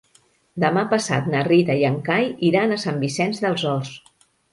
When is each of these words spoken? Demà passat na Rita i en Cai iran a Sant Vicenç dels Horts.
Demà 0.61 0.83
passat 0.93 1.27
na 1.33 1.43
Rita 1.47 1.75
i 1.81 1.85
en 1.89 1.99
Cai 2.07 2.25
iran 2.47 2.73
a 2.73 2.79
Sant 2.85 2.97
Vicenç 3.05 3.43
dels 3.45 3.67
Horts. 3.73 3.93